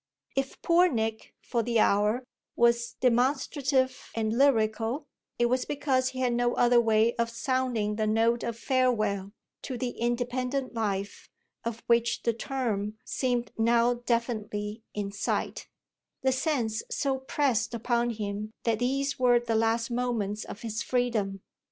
[0.35, 2.23] If poor Nick, for the hour,
[2.55, 5.05] was demonstrative and lyrical,
[5.37, 9.77] it was because he had no other way of sounding the note of farewell to
[9.77, 11.29] the independent life
[11.63, 15.67] of which the term seemed now definitely in sight
[16.23, 21.41] the sense so pressed upon him that these were the last moments of his freedom.